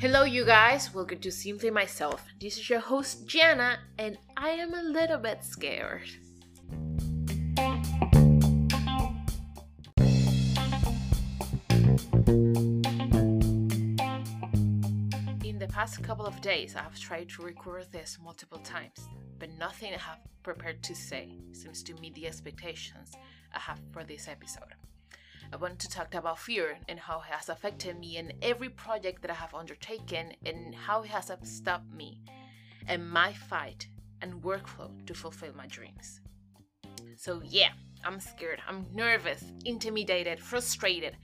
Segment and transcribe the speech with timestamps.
[0.00, 0.92] Hello, you guys.
[0.92, 2.24] Welcome to Simply Myself.
[2.40, 6.10] This is your host, Gianna, and I am a little bit scared.
[15.44, 19.56] In the past couple of days, I have tried to record this multiple times, but
[19.60, 23.12] nothing I have prepared to say seems to meet the expectations
[23.54, 24.74] I have for this episode.
[25.50, 29.22] I want to talk about fear and how it has affected me in every project
[29.22, 32.20] that I have undertaken and how it has stopped me
[32.86, 33.88] and my fight
[34.20, 36.20] and workflow to fulfill my dreams.
[37.16, 37.70] So, yeah,
[38.04, 41.16] I'm scared, I'm nervous, intimidated, frustrated,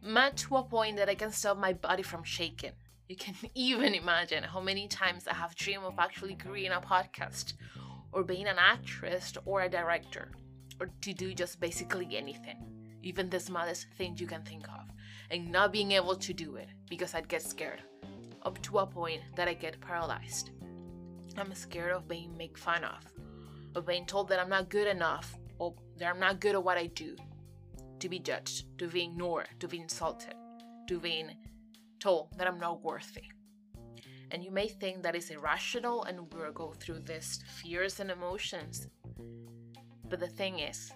[0.00, 2.72] mad to a point that I can stop my body from shaking.
[3.08, 7.54] You can even imagine how many times I have dreamed of actually creating a podcast,
[8.12, 10.30] or being an actress or a director,
[10.78, 12.71] or to do just basically anything
[13.02, 14.88] even the smallest thing you can think of,
[15.30, 17.82] and not being able to do it because I'd get scared,
[18.42, 20.50] up to a point that I get paralyzed.
[21.36, 23.04] I'm scared of being made fun of,
[23.74, 26.78] of being told that I'm not good enough, or that I'm not good at what
[26.78, 27.16] I do,
[28.00, 30.34] to be judged, to be ignored, to be insulted,
[30.88, 31.30] to being
[32.00, 33.24] told that I'm not worthy.
[34.30, 38.88] And you may think that is irrational and we'll go through these fears and emotions.
[40.08, 40.90] But the thing is,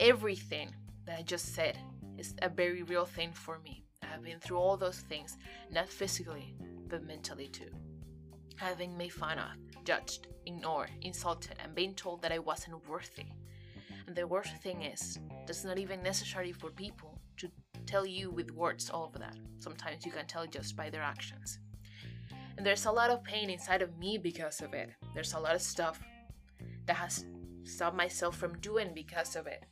[0.00, 0.74] everything
[1.08, 1.78] that I just said
[2.18, 3.82] is a very real thing for me.
[4.02, 5.38] I have been through all those things,
[5.72, 6.54] not physically,
[6.86, 7.70] but mentally too.
[8.56, 13.24] Having made fun of, judged, ignored, insulted, and being told that I wasn't worthy.
[14.06, 17.48] And the worst thing is, that's not even necessary for people to
[17.86, 19.36] tell you with words all of that.
[19.60, 21.58] Sometimes you can tell just by their actions.
[22.58, 24.90] And there's a lot of pain inside of me because of it.
[25.14, 26.02] There's a lot of stuff
[26.84, 27.24] that has
[27.64, 29.64] stopped myself from doing because of it.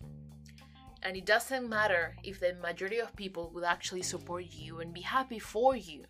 [1.07, 5.03] And it doesn't matter if the majority of people will actually support you and be
[5.03, 6.03] happy for you,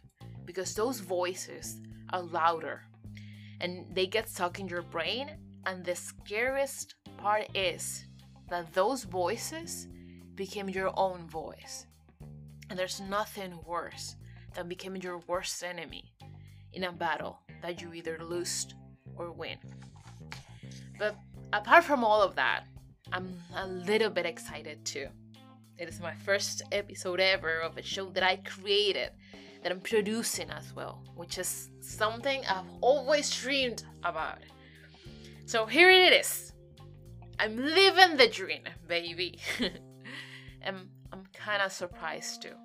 [0.47, 1.83] because those voices
[2.15, 2.81] are louder
[3.61, 5.29] and they get stuck in your brain.
[5.67, 8.07] And the scariest part is
[8.49, 9.87] that those voices
[10.35, 11.87] became your own voice.
[12.71, 14.17] And there's nothing worse
[14.55, 16.15] than becoming your worst enemy
[16.73, 18.69] in a battle that you either lose
[19.15, 19.59] or win.
[20.99, 21.17] But
[21.53, 22.65] apart from all of that,
[23.17, 25.07] I'm a little bit excited too.
[25.79, 29.09] It is my first episode ever of a show that I created,
[29.63, 34.41] that I'm producing as well, which is something I've always dreamed about.
[35.47, 36.53] So here it is.
[37.39, 39.39] I'm living the dream, baby.
[40.61, 40.77] and
[41.11, 42.57] I'm kind of surprised too.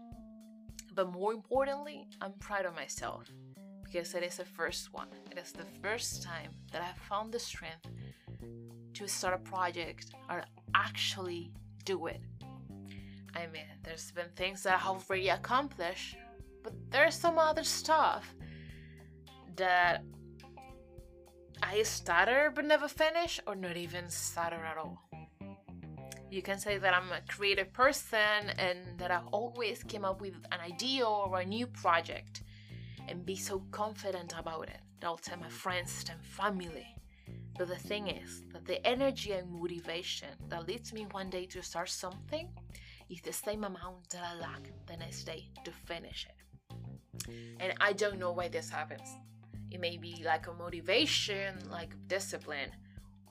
[0.94, 3.24] But more importantly, I'm proud of myself
[3.86, 5.08] because it is the first one.
[5.32, 7.88] It is the first time that I found the strength
[9.02, 10.44] to start a project or
[10.76, 11.52] actually
[11.86, 12.22] do it.
[13.36, 16.18] I mean, there's been things that I have already accomplished,
[16.64, 18.36] but there's some other stuff
[19.56, 20.04] that
[21.64, 25.00] I started but never finished, or not even started at all.
[26.30, 30.36] You can say that I'm a creative person and that I always came up with
[30.52, 32.44] an idea or a new project
[33.08, 36.96] and be so confident about it that I'll tell my friends and family
[37.58, 41.90] but the thing is the energy and motivation that leads me one day to start
[41.90, 42.48] something
[43.10, 46.42] is the same amount that I lack the next day to finish it.
[47.60, 49.10] And I don't know why this happens.
[49.70, 52.72] It may be like a motivation, like discipline,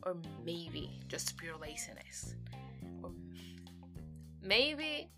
[0.03, 2.35] or maybe just pure laziness.
[3.03, 3.11] Or
[4.43, 5.09] maybe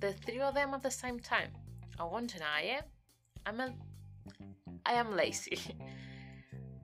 [0.00, 1.50] the three of them at the same time.
[1.98, 2.84] I won't deny it.
[3.44, 3.74] I'm a
[4.86, 5.58] I am lazy.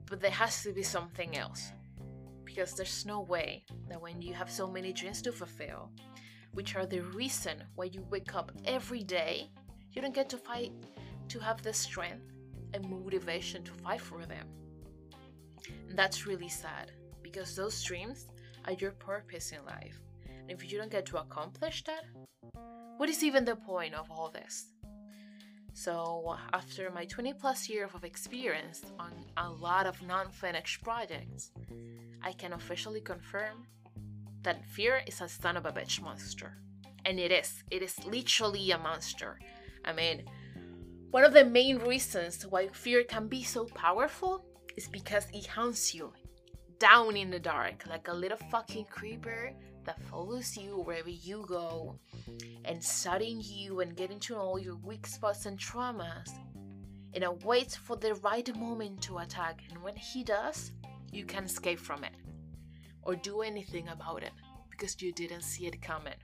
[0.07, 1.71] But there has to be something else.
[2.55, 5.91] Because there's no way that when you have so many dreams to fulfill,
[6.53, 9.49] which are the reason why you wake up every day,
[9.91, 10.71] you don't get to fight
[11.27, 12.31] to have the strength
[12.73, 14.47] and motivation to fight for them.
[15.89, 18.27] And that's really sad because those dreams
[18.63, 19.99] are your purpose in life.
[20.47, 22.05] And if you don't get to accomplish that,
[22.95, 24.67] what is even the point of all this?
[25.77, 31.51] So, after my 20 plus years of experience on a lot of non finished projects,
[32.23, 33.67] I can officially confirm
[34.43, 36.57] that fear is a son of a bitch monster.
[37.03, 37.61] And it is.
[37.69, 39.37] It is literally a monster.
[39.83, 40.23] I mean,
[41.11, 44.45] one of the main reasons why fear can be so powerful
[44.77, 46.13] is because it haunts you
[46.79, 49.51] down in the dark like a little fucking creeper
[49.85, 51.99] that follows you wherever you go
[52.65, 56.29] and studying you and getting to know your weak spots and traumas.
[57.13, 59.61] And it waits for the right moment to attack.
[59.69, 60.71] And when he does
[61.11, 62.11] you can escape from it
[63.03, 64.33] or do anything about it
[64.69, 66.19] because you didn't see it coming.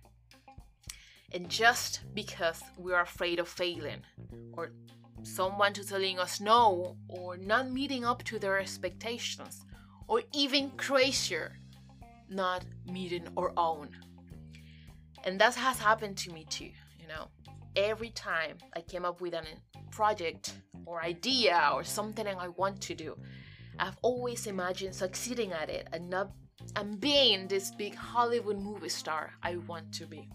[1.34, 4.02] And just because we're afraid of failing,
[4.52, 4.74] or
[5.24, 9.64] someone to telling us no, or not meeting up to their expectations,
[10.08, 11.58] or even crazier,
[12.32, 13.90] not meeting our own.
[15.24, 17.28] And that has happened to me too, you know.
[17.76, 19.44] Every time I came up with a
[19.92, 20.54] project
[20.86, 23.18] or idea or something I want to do,
[23.80, 26.32] I've always imagined succeeding at it and not
[26.76, 30.30] and being this big Hollywood movie star I want to be.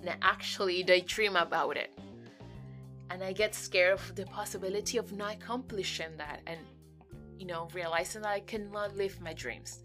[0.00, 1.92] And I actually daydream about it.
[3.10, 6.58] And I get scared of the possibility of not accomplishing that and
[7.38, 9.80] you know realizing that I cannot live my dreams.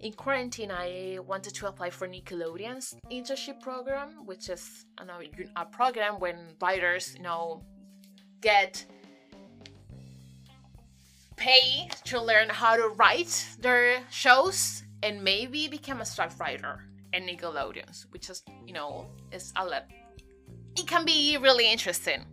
[0.00, 4.86] In quarantine, I wanted to apply for Nickelodeon's internship program, which is
[5.56, 7.62] a program when writers, you know,
[8.40, 8.86] get
[11.36, 17.24] pay to learn how to write their shows and maybe become a staff writer in
[17.24, 19.84] Nickelodeons, which is, you know, is a lot.
[20.78, 22.24] It can be really interesting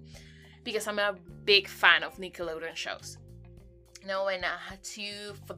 [0.64, 3.18] because I'm a big fan of Nickelodeon shows.
[4.02, 5.58] You know, and I had to, for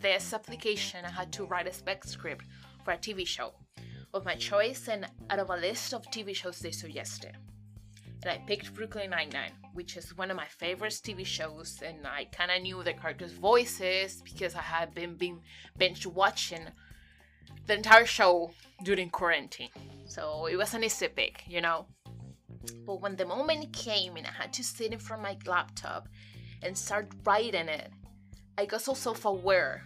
[0.00, 2.44] this application, I had to write a spec script
[2.84, 3.52] for a TV show
[4.14, 7.36] of my choice and out of a list of TV shows they suggested
[8.22, 12.24] and I picked Brooklyn Nine-Nine, which is one of my favorite TV shows, and I
[12.24, 15.40] kind of knew the characters' voices because I had been, been
[15.76, 16.66] binge watching
[17.66, 18.50] the entire show
[18.82, 19.70] during quarantine.
[20.06, 21.86] So it was an easy pick, you know.
[22.84, 26.08] But when the moment came and I had to sit in front of my laptop
[26.62, 27.90] and start writing it,
[28.58, 29.84] I got so self-aware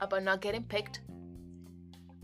[0.00, 1.00] about not getting picked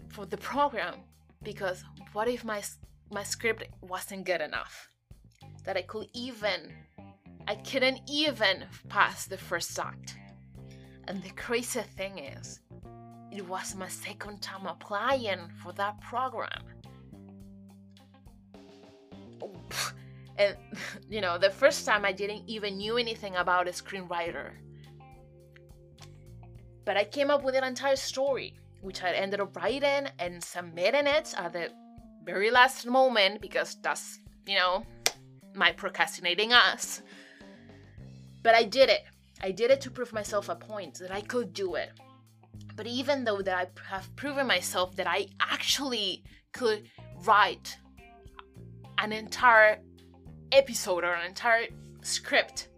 [0.09, 0.97] for the program
[1.43, 2.63] because what if my
[3.11, 4.91] my script wasn't good enough?
[5.65, 6.73] that I could even,
[7.49, 10.17] I couldn't even pass the first act.
[11.09, 12.61] And the crazy thing is,
[13.31, 16.63] it was my second time applying for that program.
[20.39, 20.57] And
[21.11, 24.53] you know, the first time I didn't even knew anything about a screenwriter.
[26.85, 31.07] But I came up with an entire story, which I ended up writing and submitting
[31.07, 31.71] it at the
[32.25, 34.85] very last moment because that's, you know,
[35.55, 37.03] my procrastinating ass.
[38.43, 39.05] But I did it.
[39.43, 41.91] I did it to prove myself a point that I could do it.
[42.77, 46.89] But even though that I have proven myself that I actually could
[47.25, 47.77] write
[48.99, 49.81] an entire
[50.53, 51.67] episode or an entire
[52.03, 52.69] script,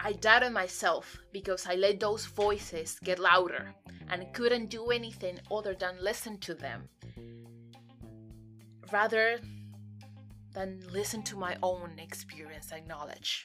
[0.00, 3.74] I doubted myself because I let those voices get louder
[4.08, 6.88] and couldn't do anything other than listen to them.
[8.92, 9.38] Rather
[10.52, 13.44] than listen to my own experience and knowledge.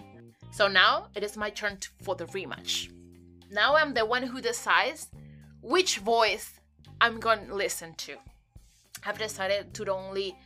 [0.52, 2.90] So now it is my turn for the rematch.
[3.52, 5.10] Now I'm the one who decides
[5.62, 6.60] which voice
[7.02, 8.16] I'm going to listen to.
[9.06, 10.38] I've decided to only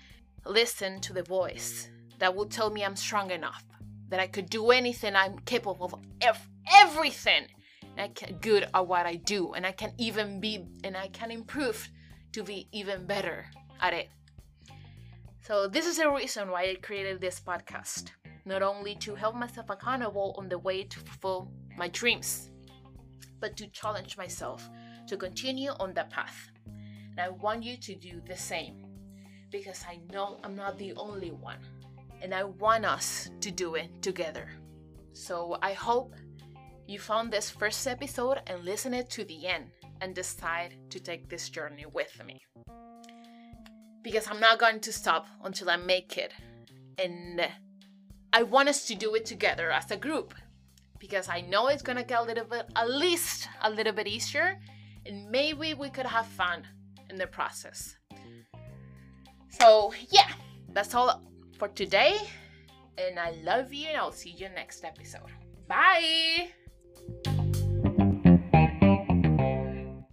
[0.46, 3.64] listen to the voice that will tell me I'm strong enough,
[4.10, 6.50] that I could do anything, I'm capable of ev-
[6.82, 7.48] everything,
[7.82, 11.08] and I can good at what I do, and I can even be, and I
[11.08, 11.90] can improve
[12.34, 13.46] to be even better
[13.82, 14.10] at it.
[15.42, 18.12] So, this is the reason why I created this podcast.
[18.46, 22.50] Not only to help myself accountable on the way to fulfill my dreams,
[23.40, 24.70] but to challenge myself
[25.08, 26.50] to continue on that path.
[26.66, 28.84] And I want you to do the same
[29.52, 31.60] because I know I'm not the only one.
[32.22, 34.50] And I want us to do it together.
[35.14, 36.16] So I hope
[36.88, 39.66] you found this first episode and listen it to the end
[40.02, 42.40] and decide to take this journey with me
[44.06, 46.32] because I'm not going to stop until I make it.
[47.00, 47.42] And
[48.32, 50.36] I want us to do it together as a group
[51.00, 54.60] because I know it's gonna get a little bit, at least a little bit easier,
[55.08, 56.68] and maybe we could have fun
[57.10, 57.98] in the process.
[59.50, 60.30] So, yeah,
[60.70, 61.24] that's all
[61.58, 62.18] for today.
[62.98, 65.32] And I love you, and I'll see you next episode.
[65.68, 66.52] Bye!